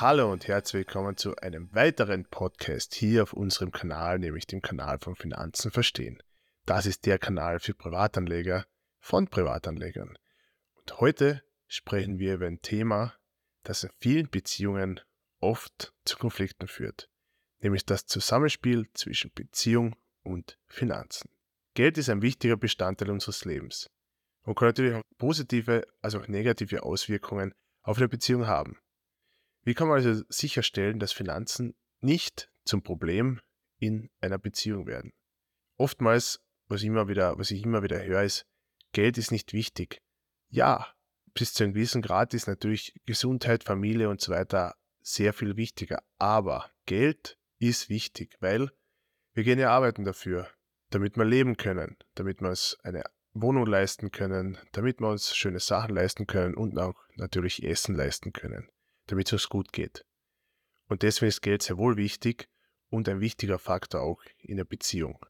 [0.00, 5.00] Hallo und herzlich willkommen zu einem weiteren Podcast hier auf unserem Kanal, nämlich dem Kanal
[5.00, 6.22] von Finanzen verstehen.
[6.66, 8.64] Das ist der Kanal für Privatanleger
[9.00, 10.16] von Privatanlegern.
[10.74, 13.12] Und heute sprechen wir über ein Thema,
[13.64, 15.00] das in vielen Beziehungen
[15.40, 17.10] oft zu Konflikten führt,
[17.58, 21.28] nämlich das Zusammenspiel zwischen Beziehung und Finanzen.
[21.74, 23.90] Geld ist ein wichtiger Bestandteil unseres Lebens
[24.42, 27.52] und kann natürlich auch positive als auch negative Auswirkungen
[27.82, 28.78] auf eine Beziehung haben.
[29.68, 33.38] Wie kann man also sicherstellen, dass Finanzen nicht zum Problem
[33.78, 35.12] in einer Beziehung werden?
[35.76, 38.46] Oftmals, was, immer wieder, was ich immer wieder höre, ist,
[38.92, 40.00] Geld ist nicht wichtig.
[40.48, 40.86] Ja,
[41.34, 46.02] bis zu einem gewissen Grad ist natürlich Gesundheit, Familie und so weiter sehr viel wichtiger.
[46.16, 48.70] Aber Geld ist wichtig, weil
[49.34, 50.48] wir gehen ja arbeiten dafür,
[50.88, 55.60] damit wir leben können, damit wir uns eine Wohnung leisten können, damit wir uns schöne
[55.60, 58.70] Sachen leisten können und auch natürlich Essen leisten können
[59.08, 60.04] damit es uns gut geht.
[60.86, 62.48] Und deswegen ist Geld sehr wohl wichtig
[62.88, 65.24] und ein wichtiger Faktor auch in der Beziehung.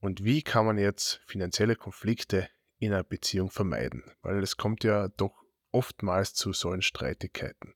[0.00, 2.48] Und wie kann man jetzt finanzielle Konflikte
[2.78, 4.04] in einer Beziehung vermeiden?
[4.22, 7.74] Weil es kommt ja doch oftmals zu solchen Streitigkeiten.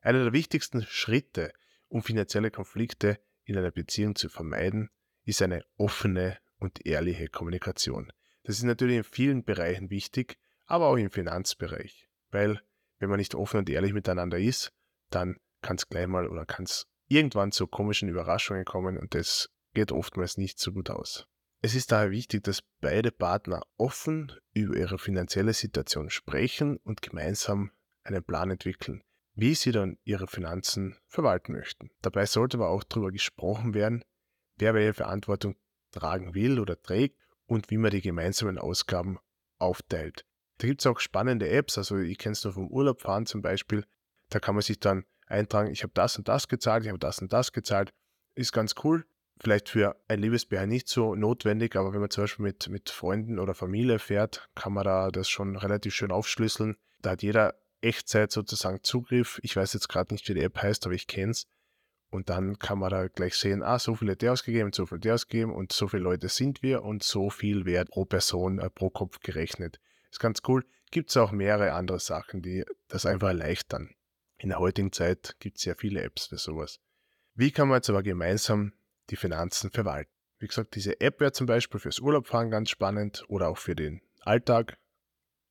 [0.00, 1.52] Einer der wichtigsten Schritte,
[1.88, 4.90] um finanzielle Konflikte in einer Beziehung zu vermeiden,
[5.24, 8.12] ist eine offene und ehrliche Kommunikation.
[8.44, 12.60] Das ist natürlich in vielen Bereichen wichtig, aber auch im Finanzbereich, weil
[13.02, 14.70] wenn man nicht offen und ehrlich miteinander ist,
[15.10, 19.50] dann kann es gleich mal oder kann es irgendwann zu komischen Überraschungen kommen und das
[19.74, 21.26] geht oftmals nicht so gut aus.
[21.62, 27.72] Es ist daher wichtig, dass beide Partner offen über ihre finanzielle Situation sprechen und gemeinsam
[28.04, 29.02] einen Plan entwickeln,
[29.34, 31.90] wie sie dann ihre Finanzen verwalten möchten.
[32.02, 34.04] Dabei sollte aber auch darüber gesprochen werden,
[34.58, 35.56] wer welche Verantwortung
[35.90, 39.18] tragen will oder trägt und wie man die gemeinsamen Ausgaben
[39.58, 40.24] aufteilt.
[40.62, 43.42] Da gibt es auch spannende Apps, also ich kenne es nur vom Urlaub fahren zum
[43.42, 43.84] Beispiel.
[44.28, 47.18] Da kann man sich dann eintragen, ich habe das und das gezahlt, ich habe das
[47.18, 47.92] und das gezahlt.
[48.36, 49.04] Ist ganz cool.
[49.40, 53.40] Vielleicht für ein Liebesbär nicht so notwendig, aber wenn man zum Beispiel mit, mit Freunden
[53.40, 56.76] oder Familie fährt, kann man da das schon relativ schön aufschlüsseln.
[57.00, 59.40] Da hat jeder Echtzeit sozusagen Zugriff.
[59.42, 61.48] Ich weiß jetzt gerade nicht, wie die App heißt, aber ich kenne es.
[62.08, 65.00] Und dann kann man da gleich sehen, ah, so viel hat der ausgegeben, so viel
[65.00, 68.70] der ausgegeben und so viele Leute sind wir und so viel wird pro Person, äh,
[68.70, 69.80] pro Kopf gerechnet.
[70.12, 70.64] Ist ganz cool.
[70.90, 73.94] Gibt es auch mehrere andere Sachen, die das einfach erleichtern.
[74.36, 76.80] In der heutigen Zeit gibt es sehr viele Apps für sowas.
[77.34, 78.74] Wie kann man jetzt aber gemeinsam
[79.08, 80.12] die Finanzen verwalten?
[80.38, 84.02] Wie gesagt, diese App wäre zum Beispiel fürs Urlaubfahren ganz spannend oder auch für den
[84.20, 84.76] Alltag.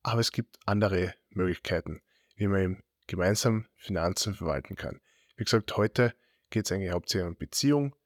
[0.04, 2.00] Aber es gibt andere Möglichkeiten,
[2.36, 5.00] wie man eben gemeinsam Finanzen verwalten kann.
[5.36, 6.14] Wie gesagt, heute
[6.50, 7.96] geht es eigentlich hauptsächlich um Beziehung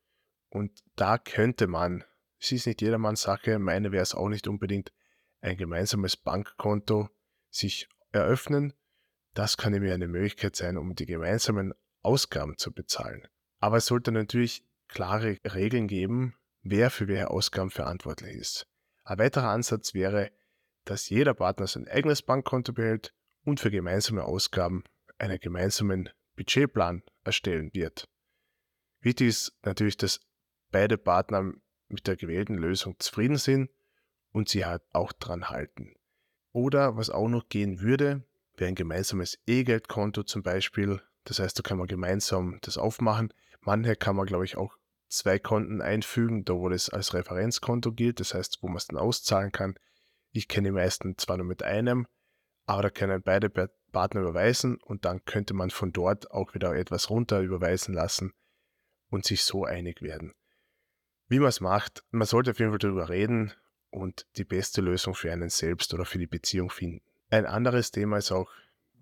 [0.49, 2.05] und da könnte man,
[2.39, 4.93] es ist nicht jedermanns Sache, meine wäre es auch nicht unbedingt,
[5.47, 7.09] ein gemeinsames Bankkonto
[7.51, 8.75] sich eröffnen.
[9.33, 13.27] Das kann nämlich eine Möglichkeit sein, um die gemeinsamen Ausgaben zu bezahlen.
[13.61, 18.67] Aber es sollte natürlich klare Regeln geben, wer für welche Ausgaben verantwortlich ist.
[19.05, 20.33] Ein weiterer Ansatz wäre,
[20.85, 23.15] dass jeder Partner sein eigenes Bankkonto behält
[23.45, 24.83] und für gemeinsame Ausgaben
[25.19, 28.09] einen gemeinsamen Budgetplan erstellen wird.
[29.01, 30.21] Wichtig ist natürlich, dass
[30.71, 31.53] beide Partner
[31.89, 33.71] mit der gewählten Lösung zufrieden sind
[34.37, 35.95] und sie halt auch dran halten.
[36.53, 38.23] Oder was auch noch gehen würde,
[38.55, 41.01] wäre ein gemeinsames E-Geldkonto zum Beispiel.
[41.25, 43.33] Das heißt, da kann man gemeinsam das aufmachen.
[43.63, 44.77] Manche kann man, glaube ich, auch
[45.09, 48.99] zwei Konten einfügen, da wo das als Referenzkonto gilt, das heißt, wo man es dann
[48.99, 49.75] auszahlen kann.
[50.33, 52.07] Ich kenne die meisten zwar nur mit einem,
[52.67, 57.09] aber da können beide Partner überweisen und dann könnte man von dort auch wieder etwas
[57.09, 58.35] runter überweisen lassen
[59.09, 60.35] und sich so einig werden.
[61.27, 63.55] Wie man es macht, man sollte auf jeden Fall darüber reden,
[63.97, 67.01] und die beste Lösung für einen selbst oder für die Beziehung finden.
[67.31, 68.51] Ein anderes Thema ist auch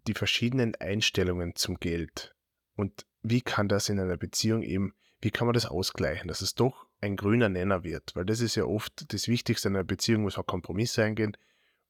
[0.06, 2.34] die verschiedenen Einstellungen zum Geld.
[2.76, 6.54] Und wie kann das in einer Beziehung eben, wie kann man das ausgleichen, dass es
[6.54, 8.14] doch ein grüner Nenner wird?
[8.14, 11.36] Weil das ist ja oft das Wichtigste in einer Beziehung, muss auch Kompromisse eingehen.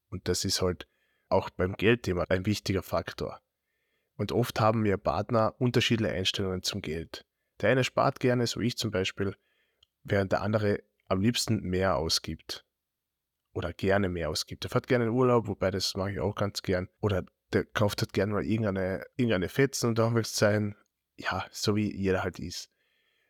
[0.09, 0.87] Und das ist halt
[1.29, 3.39] auch beim Geldthema ein wichtiger Faktor.
[4.17, 7.23] Und oft haben wir Partner unterschiedliche Einstellungen zum Geld.
[7.61, 9.35] Der eine spart gerne, so ich zum Beispiel,
[10.03, 12.64] während der andere am liebsten mehr ausgibt
[13.55, 14.63] oder gerne mehr ausgibt.
[14.63, 16.89] Der fährt gerne in Urlaub, wobei das mache ich auch ganz gern.
[16.99, 17.23] Oder
[17.53, 20.75] der kauft halt gerne mal irgendeine, irgendeine Fetzen und sein.
[21.17, 22.69] Ja, so wie jeder halt ist.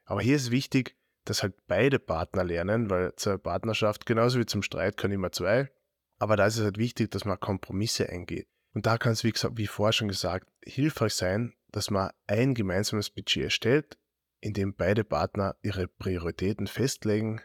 [0.04, 4.64] Aber hier ist wichtig, dass halt beide Partner lernen, weil zur Partnerschaft, genauso wie zum
[4.64, 5.72] Streit, können immer zwei.
[6.18, 8.48] Aber da ist es halt wichtig, dass man Kompromisse eingeht.
[8.74, 12.56] Und da kann es, wie gesagt, wie vorher schon gesagt, hilfreich sein, dass man ein
[12.56, 13.98] gemeinsames Budget erstellt,
[14.42, 17.42] in dem beide Partner ihre Prioritäten festlegen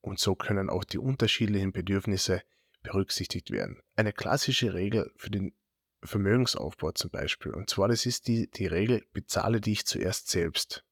[0.00, 2.42] und so können auch die unterschiedlichen Bedürfnisse
[2.82, 3.80] berücksichtigt werden.
[3.96, 5.54] Eine klassische Regel für den
[6.02, 7.52] Vermögensaufbau zum Beispiel.
[7.52, 10.84] Und zwar, das ist die, die Regel, bezahle dich zuerst selbst.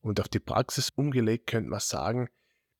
[0.00, 2.28] Und auf die Praxis umgelegt könnte man sagen,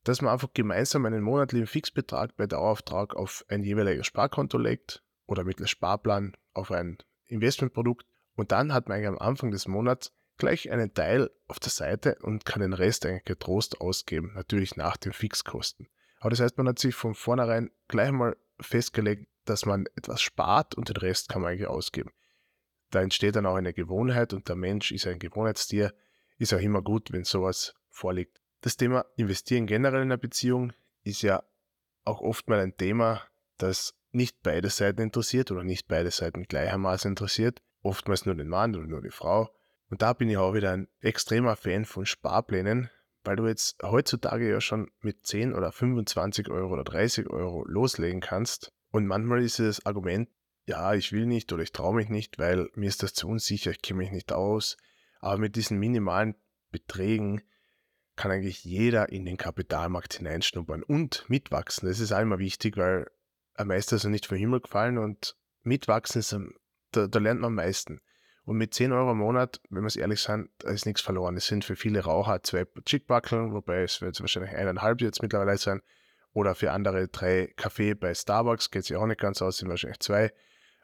[0.04, 5.44] dass man einfach gemeinsam einen monatlichen Fixbetrag bei Dauerauftrag auf ein jeweiliges Sparkonto legt oder
[5.44, 8.06] mittels Sparplan auf ein Investmentprodukt.
[8.34, 12.44] Und dann hat man am Anfang des Monats gleich einen Teil auf der Seite und
[12.44, 15.88] kann den Rest eigentlich getrost ausgeben, natürlich nach den Fixkosten.
[16.18, 20.74] Aber das heißt, man hat sich von vornherein gleich mal festgelegt, dass man etwas spart
[20.74, 22.10] und den Rest kann man eigentlich ausgeben.
[22.90, 25.92] Da entsteht dann auch eine Gewohnheit und der Mensch ist ein Gewohnheitstier,
[26.38, 28.40] ist auch immer gut, wenn sowas vorliegt.
[28.60, 30.72] Das Thema Investieren generell in einer Beziehung
[31.02, 31.42] ist ja
[32.04, 33.22] auch oft mal ein Thema,
[33.58, 37.62] das nicht beide Seiten interessiert oder nicht beide Seiten gleichermaßen interessiert.
[37.82, 39.54] Oftmals nur den Mann oder nur die Frau.
[39.88, 42.90] Und da bin ich auch wieder ein extremer Fan von Sparplänen,
[43.22, 48.20] weil du jetzt heutzutage ja schon mit 10 oder 25 Euro oder 30 Euro loslegen
[48.20, 48.72] kannst.
[48.90, 50.28] Und manchmal ist das Argument,
[50.64, 53.70] ja, ich will nicht oder ich traue mich nicht, weil mir ist das zu unsicher,
[53.70, 54.76] ich kenne mich nicht aus.
[55.20, 56.34] Aber mit diesen minimalen
[56.70, 57.42] Beträgen
[58.16, 61.88] kann eigentlich jeder in den Kapitalmarkt hineinschnuppern und mitwachsen.
[61.88, 63.10] Das ist einmal wichtig, weil
[63.54, 66.36] ein Meister ist ja nicht vom Himmel gefallen und mitwachsen ist,
[66.92, 68.00] da, da lernt man am meisten.
[68.46, 71.36] Und mit 10 Euro im Monat, wenn wir es ehrlich sind, da ist nichts verloren.
[71.36, 75.82] Es sind für viele Raucher zwei Chickbackeln, wobei es wird wahrscheinlich eineinhalb jetzt mittlerweile sein.
[76.32, 79.68] Oder für andere drei Kaffee bei Starbucks, geht es ja auch nicht ganz aus, sind
[79.68, 80.32] wahrscheinlich zwei.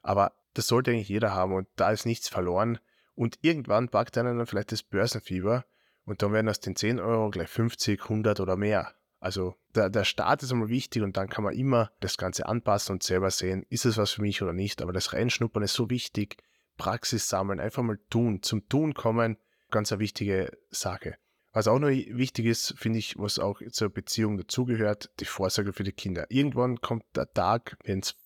[0.02, 2.80] Aber das sollte eigentlich jeder haben und da ist nichts verloren.
[3.14, 5.64] Und irgendwann packt einer dann vielleicht das Börsenfieber
[6.04, 8.92] und dann werden aus den 10 Euro gleich 50, 100 oder mehr.
[9.20, 12.94] Also der, der Start ist einmal wichtig und dann kann man immer das Ganze anpassen
[12.94, 14.82] und selber sehen, ist es was für mich oder nicht.
[14.82, 16.42] Aber das Reinschnuppern ist so wichtig,
[16.82, 19.36] Praxis sammeln, einfach mal tun, zum Tun kommen,
[19.70, 21.14] ganz eine wichtige Sache.
[21.52, 25.84] Was auch noch wichtig ist, finde ich, was auch zur Beziehung dazugehört, die Vorsorge für
[25.84, 26.26] die Kinder.
[26.28, 28.16] Irgendwann kommt der Tag, wenn es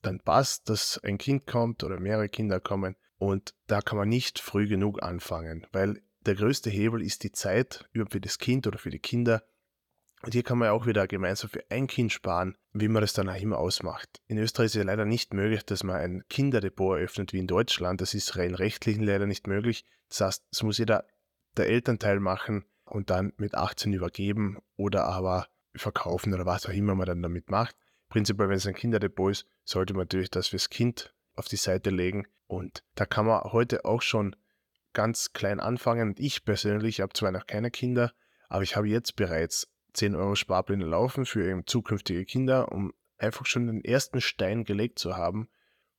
[0.00, 4.38] dann passt, dass ein Kind kommt oder mehrere Kinder kommen und da kann man nicht
[4.38, 8.90] früh genug anfangen, weil der größte Hebel ist die Zeit für das Kind oder für
[8.90, 9.42] die Kinder
[10.26, 13.12] und hier kann man ja auch wieder gemeinsam für ein Kind sparen, wie man das
[13.12, 14.20] dann auch immer ausmacht.
[14.26, 17.46] In Österreich ist es ja leider nicht möglich, dass man ein Kinderdepot eröffnet wie in
[17.46, 18.00] Deutschland.
[18.00, 19.84] Das ist rein rechtlich leider nicht möglich.
[20.08, 21.06] Das heißt, es muss jeder
[21.56, 25.46] der Elternteil machen und dann mit 18 übergeben oder aber
[25.76, 27.76] verkaufen oder was auch immer man dann damit macht.
[28.08, 31.90] Prinzipiell, wenn es ein Kinderdepot ist, sollte man natürlich das fürs Kind auf die Seite
[31.90, 32.26] legen.
[32.48, 34.34] Und da kann man heute auch schon
[34.92, 36.08] ganz klein anfangen.
[36.08, 38.12] Und ich persönlich habe zwar noch keine Kinder,
[38.48, 43.46] aber ich habe jetzt bereits 10 Euro Sparpläne laufen für eben zukünftige Kinder, um einfach
[43.46, 45.48] schon den ersten Stein gelegt zu haben.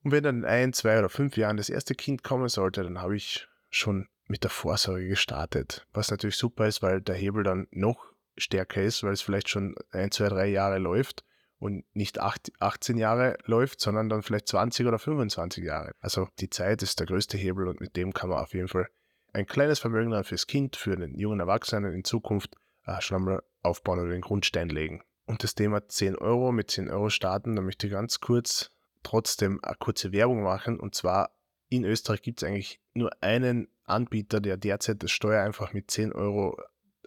[0.04, 3.02] Und wenn dann in ein, zwei oder fünf Jahren das erste Kind kommen sollte, dann
[3.02, 5.88] habe ich schon mit der Vorsorge gestartet.
[5.94, 8.06] Was natürlich super ist, weil der Hebel dann noch
[8.38, 11.24] stärker ist, weil es vielleicht schon ein, zwei, drei Jahre läuft
[11.60, 15.96] und nicht acht, 18 Jahre läuft, sondern dann vielleicht 20 oder 25 Jahre.
[16.00, 18.88] Also die Zeit ist der größte Hebel und mit dem kann man auf jeden Fall
[19.34, 22.56] ein kleines Vermögen dann fürs Kind, für den jungen Erwachsenen in Zukunft
[22.86, 25.04] äh, schon einmal aufbauen oder den Grundstein legen.
[25.26, 28.72] Und das Thema 10 Euro mit 10 Euro starten, da möchte ich ganz kurz
[29.04, 30.80] trotzdem eine kurze Werbung machen.
[30.80, 31.32] Und zwar
[31.70, 36.14] in Österreich gibt es eigentlich nur einen Anbieter, der derzeit das Steuer einfach mit 10
[36.14, 36.58] Euro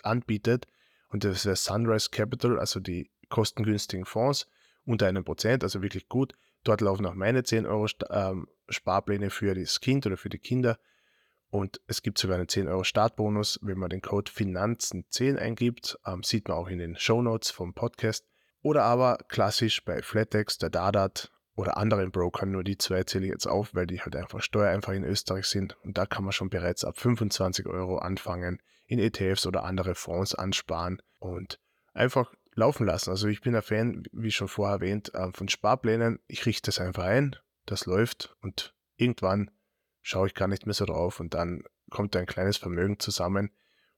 [0.03, 0.67] anbietet.
[1.09, 4.47] Und das ist Sunrise Capital, also die kostengünstigen Fonds
[4.85, 6.35] unter einem Prozent, also wirklich gut.
[6.65, 10.79] Dort laufen auch meine 10 Euro ähm, Sparpläne für das Kind oder für die Kinder.
[11.51, 15.99] Und es gibt sogar einen 10 Euro Startbonus, wenn man den Code Finanzen10 eingibt.
[16.07, 18.25] Ähm, sieht man auch in den Show Notes vom Podcast.
[18.63, 23.33] Oder aber klassisch bei Flatex, der Dadat oder anderen Brokern, nur die zwei zähle ich
[23.33, 25.77] jetzt auf, weil die halt einfach steuereinfach in Österreich sind.
[25.83, 30.35] Und da kann man schon bereits ab 25 Euro anfangen, in ETFs oder andere Fonds
[30.35, 31.61] ansparen und
[31.93, 33.11] einfach laufen lassen.
[33.11, 36.19] Also ich bin ein Fan, wie schon vorher erwähnt, ähm, von Sparplänen.
[36.27, 39.51] Ich richte es einfach ein, das läuft und irgendwann
[40.03, 43.51] schaue ich gar nicht mehr so drauf und dann kommt ein kleines Vermögen zusammen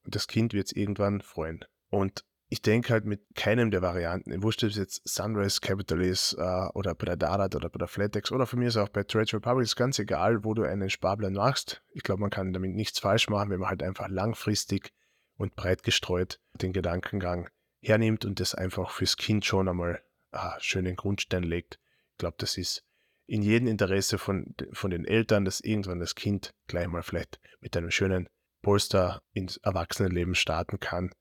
[0.04, 1.64] und das Kind wird es irgendwann freuen.
[1.90, 6.34] Und ich denke halt mit keinem der Varianten, wurscht, ob es jetzt Sunrise Capital ist
[6.34, 9.04] äh, oder bei der Darat oder bei der Flatex oder von mir ist auch bei
[9.04, 11.82] Trade Republic, ist ganz egal, wo du einen Sparplan machst.
[11.92, 14.92] Ich glaube, man kann damit nichts falsch machen, wenn man halt einfach langfristig
[15.38, 17.48] und breit gestreut den Gedankengang
[17.80, 21.78] hernimmt und das einfach fürs Kind schon einmal ah, schön den Grundstein legt.
[22.10, 22.84] Ich glaube, das ist
[23.32, 27.74] in jedem Interesse von, von den Eltern, dass irgendwann das Kind gleich mal vielleicht mit
[27.74, 28.28] einem schönen
[28.60, 31.14] Polster ins Erwachsenenleben starten kann.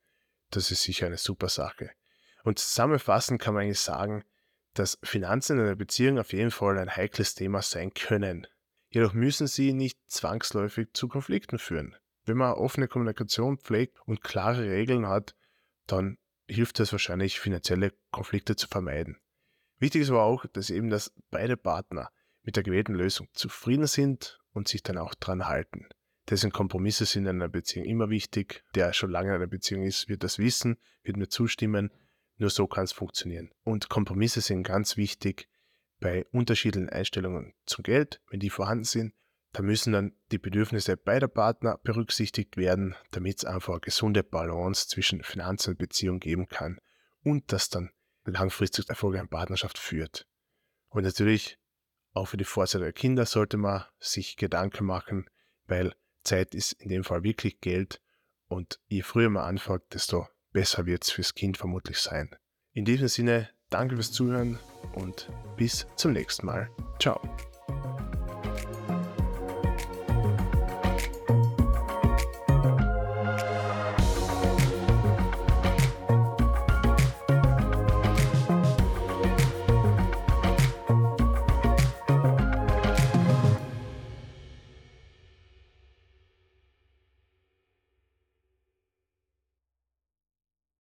[0.50, 1.91] Das ist sicher eine super Sache.
[2.44, 4.25] Und zusammenfassend kann man eigentlich sagen,
[4.74, 8.46] dass Finanzen in einer Beziehung auf jeden Fall ein heikles Thema sein können.
[8.89, 11.96] Jedoch müssen sie nicht zwangsläufig zu Konflikten führen.
[12.25, 15.34] Wenn man offene Kommunikation pflegt und klare Regeln hat,
[15.88, 19.18] dann hilft es wahrscheinlich, finanzielle Konflikte zu vermeiden.
[19.81, 22.11] Wichtig ist aber auch, dass eben, dass beide Partner
[22.43, 25.88] mit der gewählten Lösung zufrieden sind und sich dann auch dran halten.
[26.29, 28.63] Deswegen Kompromisse sind in einer Beziehung immer wichtig.
[28.75, 31.89] Der schon lange in einer Beziehung ist, wird das wissen, wird mir zustimmen.
[32.38, 33.50] Nur so kann es funktionieren.
[33.63, 35.50] Und Kompromisse sind ganz wichtig
[36.00, 39.15] bei unterschiedlichen Einstellungen zum Geld, wenn die vorhanden sind.
[39.51, 44.88] Da müssen dann die Bedürfnisse beider Partner berücksichtigt werden, damit es einfach eine gesunde Balance
[44.88, 46.79] zwischen Finanzen und Beziehung geben kann
[47.23, 47.89] und das dann
[48.25, 50.28] langfristig erfolgreiche Partnerschaft führt.
[50.90, 51.58] Und natürlich
[52.13, 55.30] auch für die Vorzeit der Kinder sollte man sich Gedanken machen,
[55.66, 58.01] weil Zeit ist in dem Fall wirklich Geld
[58.48, 62.36] und je früher man anfängt, desto besser wird es fürs Kind vermutlich sein.
[62.74, 64.60] In diesem Sinne, danke fürs Zuhören
[64.94, 66.70] und bis zum nächsten Mal.
[67.00, 67.20] Ciao.